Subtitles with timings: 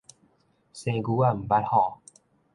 [0.03, 0.17] 生牛仔毋
[1.45, 2.01] 捌虎